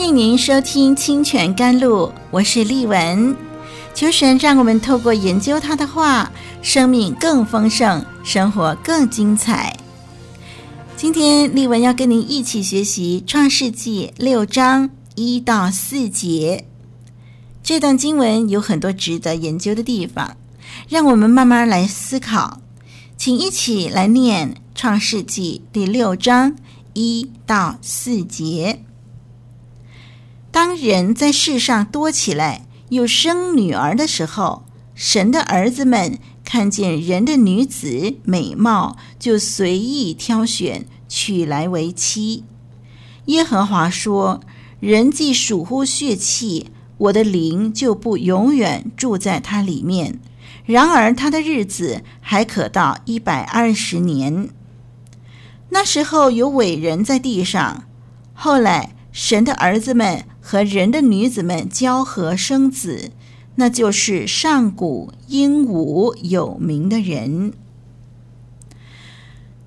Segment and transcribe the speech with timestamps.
[0.00, 3.36] 欢迎您收听《清泉甘露》，我是丽文。
[3.94, 6.32] 求神让我们透过研究他的话，
[6.62, 9.76] 生命更丰盛，生活更精彩。
[10.96, 16.64] 今天丽文要跟您一起学习《创世纪》六章一到四节。
[17.62, 20.34] 这段经文有很多值得研究的地方，
[20.88, 22.62] 让我们慢慢来思考。
[23.18, 26.56] 请一起来念《创世纪》第六章
[26.94, 28.82] 一到四节。
[30.62, 42.44] 当人在世上多起来，又生女儿的时候，神的儿子们看见人的女子美貌，就随意挑选，娶来为妻。
[43.24, 44.42] 耶和华说
[44.80, 46.66] ：“人既属乎血气，
[46.98, 50.20] 我的灵就不永远住在他里面。
[50.66, 54.50] 然而他的日子还可到一百二十年。
[55.70, 57.84] 那时候有伟人在地上。
[58.34, 63.12] 后来神的儿子们。”和人的女子们交合生子，
[63.56, 67.52] 那就是上古英武有名的人。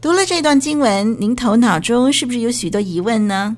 [0.01, 3.55] 读了这段经文，您头脑中是不是有许多疑问呢？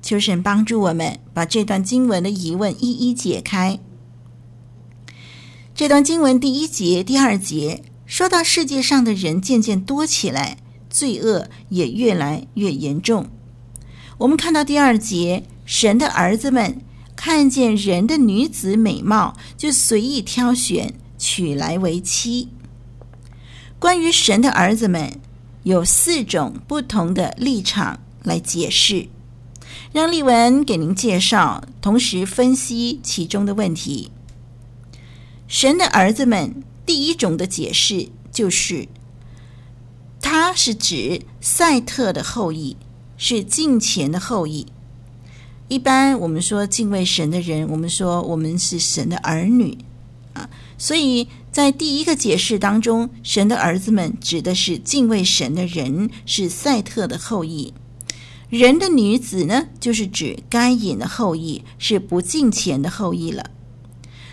[0.00, 3.80] 求神帮助我们把这段经文的疑问一一解开。
[5.74, 10.58] 这段经文第一节、第二节说到世界上的人渐渐多起来，
[10.90, 13.26] 罪恶也越来越严重。
[14.18, 15.44] 我们看到第二节。
[15.64, 16.80] 神的儿子们
[17.14, 22.48] 看见人的女子美貌，就随意挑选，娶来为妻。
[23.78, 25.20] 关于神的儿子们，
[25.62, 29.08] 有四种不同的立场来解释。
[29.92, 34.10] 让丽文给您介绍，同时分析其中的问题。
[35.46, 38.88] 神的儿子们，第一种的解释就是，
[40.20, 42.76] 他是指赛特的后裔，
[43.16, 44.66] 是敬虔的后裔。
[45.72, 49.78] 一般我们说敬畏神的人，我们说我们是神的儿女
[50.34, 57.72] 啊，所以在第一个解释当中，神的儿子们指的是敬畏神的人，是赛特的后裔；
[58.50, 63.50] 人的女子呢，就是指该隐的后裔，是不敬虔的后裔了。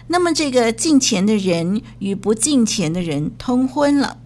[0.08, 4.18] 那么这个敬虔的人与不敬虔的人通婚了，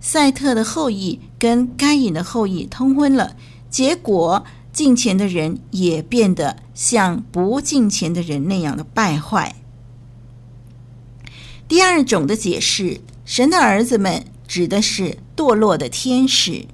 [0.00, 3.36] 赛特的后裔跟该隐的后裔通婚了，
[3.68, 4.46] 结果。
[4.72, 9.54] 敬虔的人也变得像不敬虔的人那样的败坏。
[11.68, 16.66] 第二种的解释，神的儿子们指的是堕落的天使。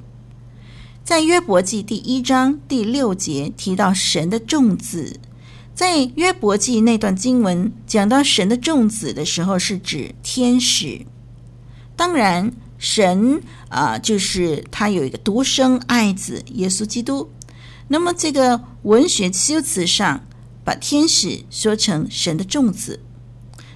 [1.04, 5.18] 在约伯记第一章第六节提到神的众子，
[5.74, 11.06] 在约伯记那段经文讲到神的众子的时候，是指天使。
[11.96, 17.30] 当然，神啊、就是他有一个独生爱子耶稣基督。
[17.90, 20.26] 那么，这个文学修辞上
[20.62, 23.00] 把天使说成神的众子，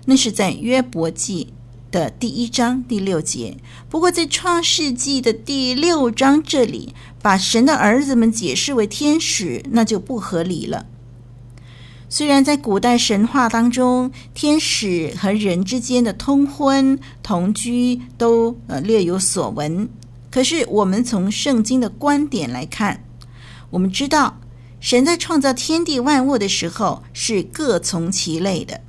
[0.04, 1.54] 那是在约伯记
[1.90, 3.56] 的第一章第六节。
[3.88, 10.86] 不过，在创世纪的第六章这里，把神的儿子们解释为天使，那就不合理了。
[12.10, 19.88] 虽然在古代神话当中，天使和人之间的通婚同居都呃略有所闻，
[20.30, 23.02] 可是我们从圣经的观点来看。
[23.72, 24.38] 我们知道，
[24.80, 28.82] 神在创造天地万物的时候是各从其类的，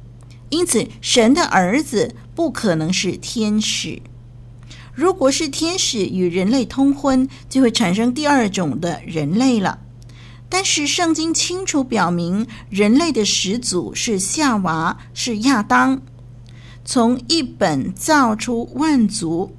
[0.49, 4.01] 因此神的儿子不可能是天使。
[4.93, 9.79] 如果是天使与人类通婚，就会产生第二种的人类了。
[10.49, 16.01] 但是圣经清楚表明，人类的始祖是夏娃，是亚当，
[16.83, 19.55] 从一本造出万族，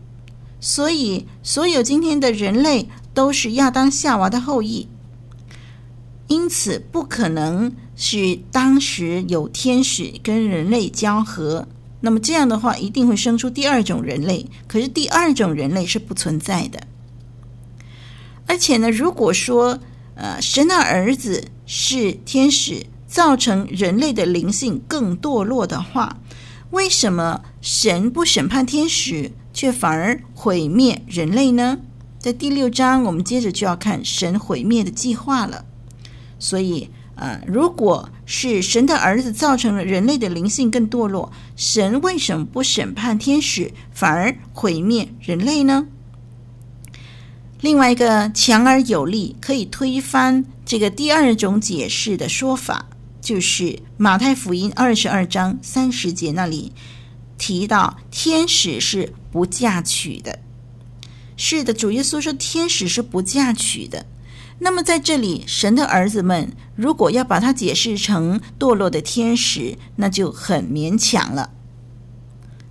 [0.60, 4.86] 所以所有今天的人类都是亚当夏娃的后裔。
[6.26, 11.68] 因此，不可能是当时有天使跟人类交合。
[12.00, 14.46] 那么这样的话，一定会生出第二种人类。
[14.66, 16.80] 可是第二种人类是不存在的。
[18.46, 19.78] 而且呢，如果说
[20.16, 26.18] 呃，神的儿子是天使，造成人类的灵性更堕落的话，
[26.70, 31.78] 为什么神不审判天使，却反而毁灭人类呢？
[32.18, 35.64] 在第六章，我们接着就要看神毁灭的计划了。
[36.44, 45.86] 所以，呃，如果是神的儿子造成了人类的灵性更堕落，神为什么不审判天使，反而毁灭人类呢？
[47.62, 52.90] 另外一个强而有力可以推翻这个第二种解释的说法，
[53.22, 56.72] 就是马太福音二十二章三十节那里
[57.38, 60.40] 提到，天使是不嫁娶的。
[61.38, 64.04] 是的，主耶稣说天使是不嫁娶的。
[64.60, 71.50] 那么在这里，神的儿子们如果要把它解释成堕落的天使，那就很勉强了。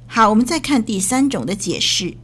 [0.07, 2.17] 好，我们再看第三种的解释。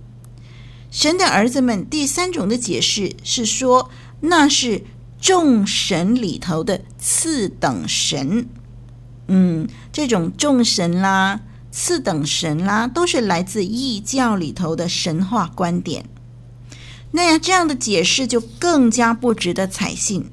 [0.89, 3.91] 神的儿子们第三种的解释是说，
[4.21, 4.83] 那是
[5.19, 8.47] 众神里头的次等神。
[9.27, 16.05] 嗯，这种众神啦、次等神啦，都是来自异教里头的神话观点。
[17.11, 20.29] 那样，这样的解释就更加不值得采信，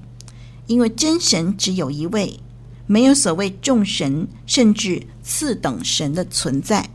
[0.66, 2.38] 因为真神只有一位，
[2.86, 6.90] 没有所谓众神甚至次等神的存在。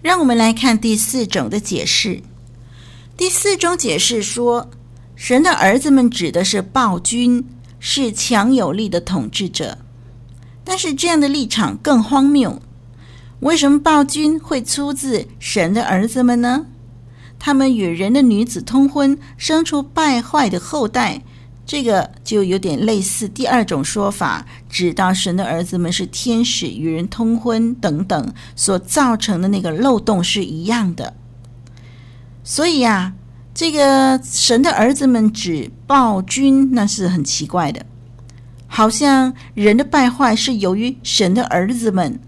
[0.00, 2.22] 让我们来看第四种的解释。
[3.16, 4.70] 第四种解释说，
[5.14, 7.44] 神的儿子们指的是暴君，
[7.78, 9.78] 是强有力的统治者。
[10.64, 12.62] 但是这样的立场更荒谬。
[13.40, 16.66] 为什么暴君会出自神的儿子们呢？
[17.44, 21.20] 他们与人的女子通婚，生出败坏的后代，
[21.66, 31.14] 这个就有点类似第二种说法，指到神的儿子们是天使与人通婚等等所造成的那个漏洞是一样的。
[32.44, 33.14] 所以呀，
[33.52, 37.84] 这个神的儿子们指暴君，那是很奇怪的，
[38.68, 42.20] 好像人的败坏是由于神的儿子们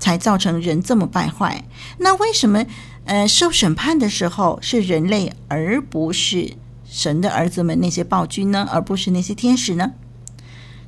[0.00, 1.62] 才造成人这么败坏，
[1.98, 2.66] 那为什么？
[3.08, 6.52] 呃，受审判的时候是人类，而不是
[6.84, 8.68] 神的儿子们那些暴君呢？
[8.70, 9.92] 而不是那些天使呢？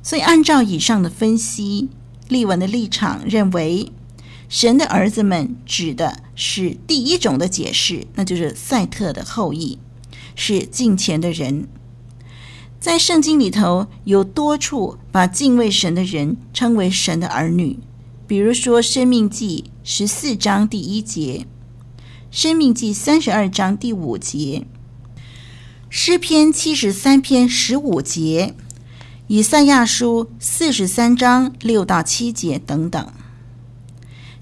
[0.03, 1.89] 所以，按照以上的分析，
[2.29, 3.91] 丽文的立场认为，
[4.47, 9.79] 神的儿子们指的是第一种的解释，那就是赛特的后裔，
[10.35, 11.67] 是敬虔的人。
[12.79, 17.79] 在圣经里头有多处把敬畏神的人称为神的儿女，
[18.27, 21.47] 比如说《生命记》十四章第一节。
[22.31, 24.65] 生命记三十二章第五节，
[25.89, 28.55] 诗篇七十三篇十五节，
[29.27, 33.05] 以赛亚书四十三章六到七节等等。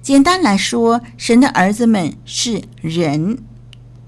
[0.04, 3.40] 简单来说，神的儿子们是人，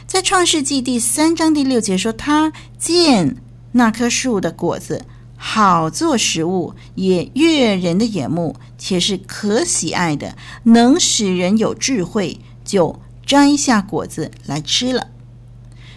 [0.06, 3.38] 在创世纪第三章第六节说：“他见
[3.72, 5.06] 那棵树的果子
[5.38, 15.08] 好做食物，也悦人的眼目，且是可喜爱的，能使人有智慧，就摘下果子来吃了。”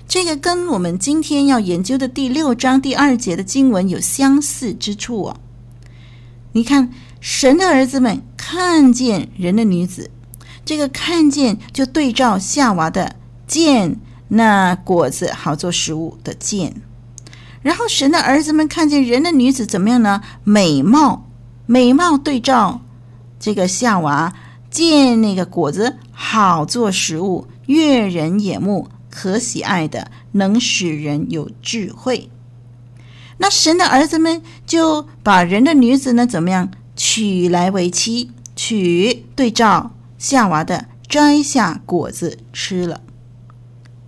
[0.09, 5.41] 这个跟我们今天要研究的第六章第二节的经文有相似之处哦。
[6.53, 10.13] 你看，神的儿子们看见人的女子。
[10.67, 13.15] 这个看见就对照夏娃的
[13.47, 16.83] 见那果子好做食物的见，
[17.63, 20.21] 然后神的儿子们看见人的女子怎么样呢？
[20.43, 21.31] 美貌，
[21.67, 22.81] 美貌对照
[23.39, 24.35] 这个夏娃
[24.69, 32.29] 见那个果子好做食物，悦人眼目，可喜爱的，能使人有智慧。
[33.39, 38.33] 那神的儿子们就把人的女子呢，怎么样娶来为妻？
[38.57, 43.01] 娶对照夏娃的摘下果子吃了，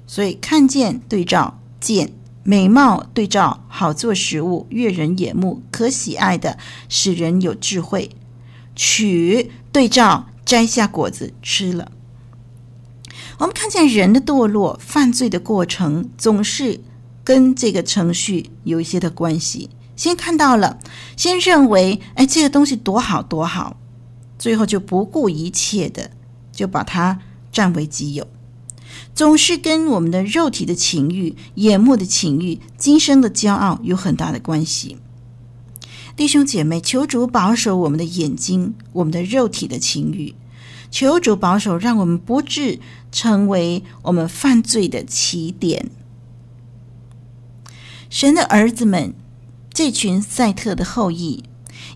[0.06, 2.12] 所以看见对照见
[2.42, 8.10] 美貌对照好做食物，悦人眼目，可喜爱的，使人有智慧。
[8.74, 11.90] 取对照摘下果子吃了。
[13.38, 16.80] 我们看见人的堕落、犯罪的过程，总是
[17.22, 19.70] 跟这个程序有一些的关系。
[19.94, 20.78] 先看到了，
[21.16, 23.76] 先认为，哎，这个东西多好多好，
[24.38, 26.10] 最后就不顾一切的
[26.52, 28.26] 就把它占为己有。
[29.14, 34.96] 总是跟我们的肉体的情欲、眼目的情欲、今生的骄傲有很大的关系。
[36.16, 40.34] 弟兄姐妹，求主保守我们的眼睛，我们的肉体的情欲。
[40.90, 42.80] 求主保守，让我们不致
[43.12, 45.90] 成为我们犯罪的起点。
[48.08, 49.14] 神的儿子们，
[49.72, 51.44] 这群赛特的后裔，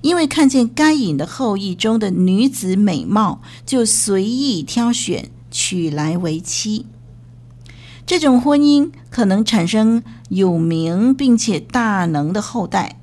[0.02, 6.86] 因为看见该隐的后裔中的女子美貌，就随意挑选，娶来为妻。
[8.04, 13.00] 这种婚姻可能产生有名并且大能的后代，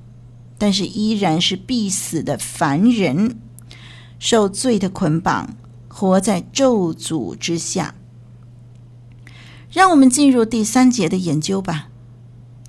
[0.57, 3.39] 但是依然是必死的凡人，
[4.19, 5.55] 受罪的捆绑。
[5.91, 7.95] 活在咒诅之下。
[9.69, 11.88] 让我们进入第三节的研究吧。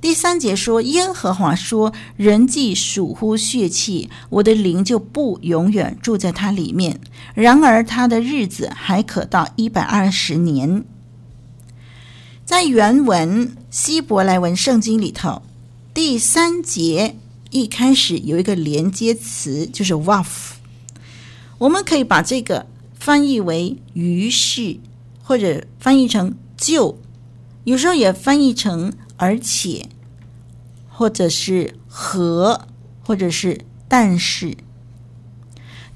[0.00, 7.00] 第三节说：“耶和华说，人既属乎血气，我的灵就不永远住在他里面。
[7.34, 10.84] 然而他的日子还可到一百二十年。”
[12.46, 15.42] 在原文希伯来文圣经里头，
[15.92, 17.16] 第三节
[17.50, 20.52] 一开始有一个连接词，就是 “waf”。
[21.58, 22.66] 我们可以把这个。
[22.98, 24.76] 翻译为“于是”
[25.24, 26.98] 或者翻译成“就”，
[27.64, 29.86] 有时候也翻译成“而且”
[30.88, 32.62] 或者是“和”
[33.04, 34.56] 或者是“但是”。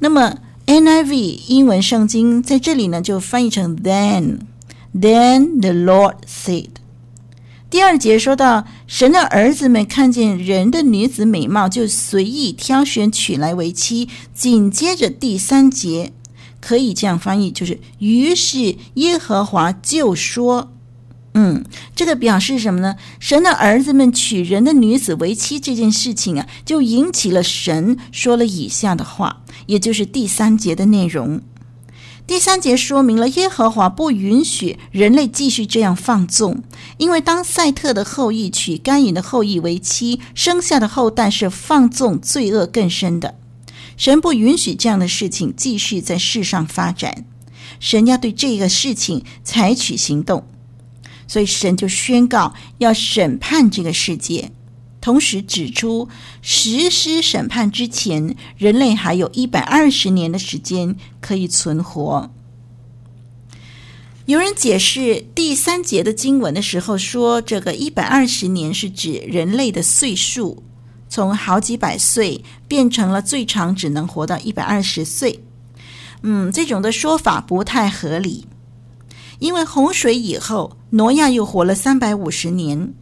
[0.00, 4.40] 那么 NIV 英文圣经在这里呢，就翻译成 “Then,
[4.94, 6.68] then the Lord said”。
[7.70, 14.08] 第二节说到神的儿子们看见人的女子美貌，就随意挑选娶来为妻。
[14.34, 16.12] 紧接着第三节。
[16.60, 20.72] 可以这样翻译，就是于是耶和华就说
[21.34, 21.64] ：“嗯，
[21.96, 22.94] 这个表示什么呢？
[23.18, 31.40] 神的儿子们娶人的女子为妻这件事情啊，就引起了神说了以下的话，也就是第三节的内容。
[32.26, 36.62] 第三节说明了耶和华不允许人类继续这样放纵，
[36.96, 43.34] 因为当赛特的后裔娶甘隐的后裔为妻，生下的后代是放纵罪恶更深的。”
[43.98, 47.24] 神不允许这样的事情继续在世上发展，
[47.78, 50.44] 神要对这个事情采取行动，
[51.26, 54.52] 所以神就宣告要审判这个世界，
[55.00, 56.08] 同时指出
[56.42, 62.30] 实施审判之前，人类还有一百二十年的时间可以存活。
[64.26, 70.62] 有人解释第三节的经文的时候说，这个一百二十年是指人类的岁数。
[71.06, 75.44] 从好几百岁变成了最长只能活到一百二十岁，
[76.22, 78.48] 嗯，这种的说法不太合理，
[79.38, 82.94] 因为洪水以后，挪亚又活了三百五十年，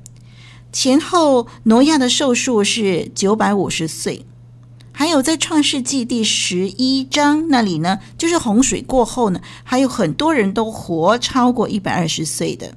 [0.72, 4.24] 前后挪亚的寿数是九百五十岁，
[4.90, 12.74] 还有在创世纪第十一章那里呢，就是洪水过后呢，还有很多人都活超过一百二十岁的。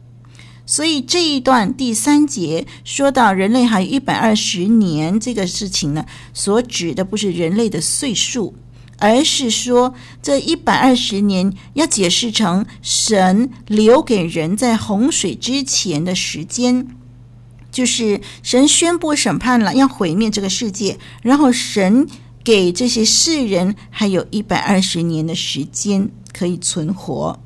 [0.67, 8.55] 所以这一段第三节说到人类还有一百二十年这个事情呢，所指的不是人类的岁数，
[8.97, 16.87] 而是说这一百二十年要解释成神留给人在洪水之前的时间，
[17.71, 22.07] 就是神宣布审判了，要毁灭这个世界，然后神
[22.43, 27.39] 给这些世人还有一百二十年的时间可以存活。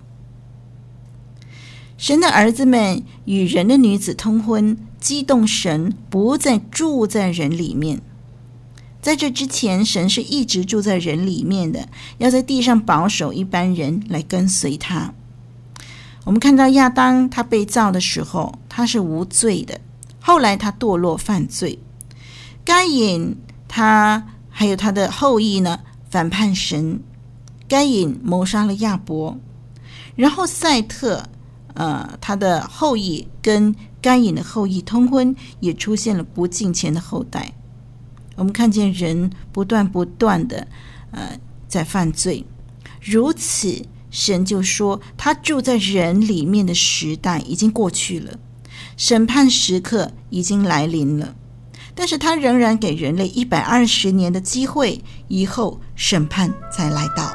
[1.98, 8.02] 神的儿子们与人的女子通婚，激动神不再住在人里面。
[9.02, 11.88] 在这之前，神是一直住在人里面的，
[12.18, 15.14] 要在地上保守一般人来跟随他。
[16.26, 19.80] 我们看到亚当他被造的时候，他是无罪的，
[20.20, 21.80] 后来他堕落犯罪。
[22.66, 23.36] 该隐
[23.68, 25.80] 他还有他的后裔呢，
[26.10, 27.02] 反叛神。
[27.68, 29.38] 该隐谋杀了亚伯，
[30.16, 31.24] 然后赛特。
[31.76, 37.54] 呃，他的后裔跟该隐的后裔通婚，也出现了不敬虔的后代。
[38.40, 40.66] 我们看见人不断不断的
[41.12, 42.46] 呃在犯罪，
[43.02, 48.40] 如此神就说，他住在人里面的时代已经过去了，
[48.96, 51.36] 审判时刻已经来临了。
[51.94, 57.30] 但是他仍然给人类一百二十年的机会，以后审判才来到。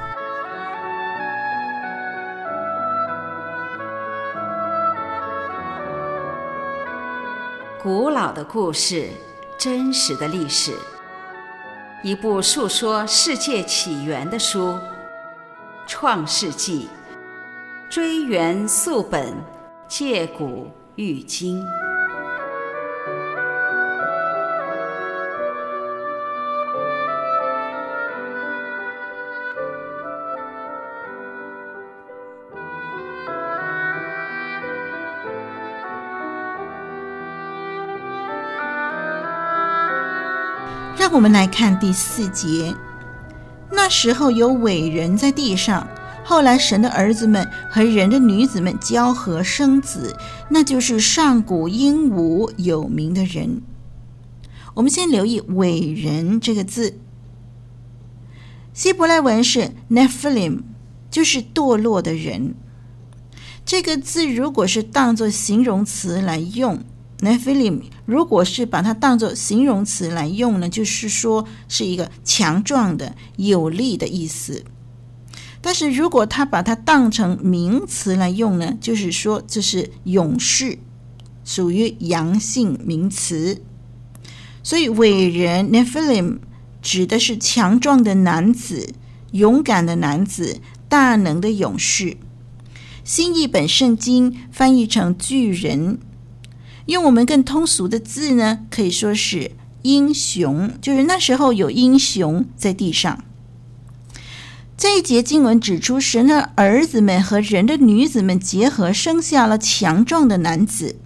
[7.83, 9.11] 古老的故事，
[9.59, 10.73] 真实的历史，
[12.05, 14.73] 一部述说世界起源的书，
[15.87, 16.87] 《创世纪》，
[17.91, 19.35] 追源溯本，
[19.89, 21.65] 借古喻今。
[40.97, 42.75] 让我们来看第四节。
[43.71, 45.87] 那时候有伟人在地上，
[46.25, 50.17] 后来神的儿子们和人的女子们交合生子，
[50.49, 53.63] 那就是上古英武有名的人。
[54.75, 56.99] 我们先留意“伟人”这个字，
[58.73, 60.63] 希伯来文是 Nephilim，
[61.11, 62.55] 就是堕落的人。
[63.65, 66.81] 这个字如果是当作形容词来用。
[67.21, 74.65] Nephilim，如果是把它当作形容词来用呢，就是说是一个强壮的、有力的意思。
[75.63, 80.79] 但是如果他把它当成名词来用呢，就是说这是勇士，
[81.45, 83.63] 属于阳性名词。
[84.63, 86.39] 所以伟人 Nephilim
[86.83, 88.93] 指的是强壮的男子、
[89.33, 92.19] 勇敢的男子、大能的勇士。
[93.03, 95.99] 新译本圣经翻译成巨人。
[96.87, 103.25] 用我们更通俗的字呢，可以说是英雄，就是那时候有英雄在地上。
[104.77, 110.97] 这一节经文指出，神的儿子们和人的女子们结合，生下了强壮的男子。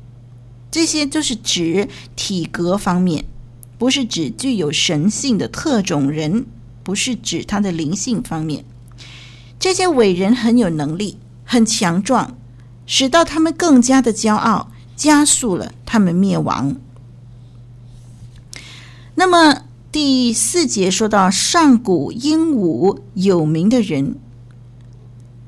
[0.70, 3.24] 这些就是指体格方面，
[3.78, 6.46] 不是指具有神性的特种人，
[6.82, 8.64] 不是指他的灵性方面。
[9.60, 12.36] 这些伟人很有能力，很强壮，
[12.86, 14.72] 使到他们更加的骄傲。
[14.98, 16.76] 加速了他们灭亡。
[19.14, 24.16] 那么第四节说到上古英武有名的人，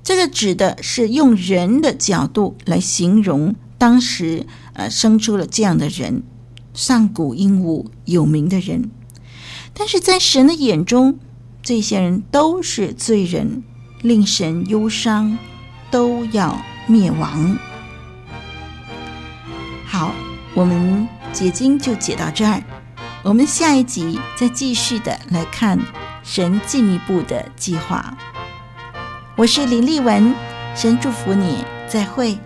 [0.02, 6.22] 这个指的是用人的角度来形容当时呃生出了这样的人，
[6.72, 8.90] 上古英武有名的人。
[9.74, 11.18] 但是在神的眼中，
[11.62, 13.62] 这些人都是罪人，
[14.02, 15.38] 令神忧伤，
[15.90, 17.58] 都要灭亡。
[20.52, 22.60] 我们解经就解到这儿，
[23.22, 25.78] 我们下一集再继续的来看
[26.24, 28.16] 神进一步的计划。
[29.36, 30.34] 我是林丽文，
[30.74, 32.36] 神祝福你，再会。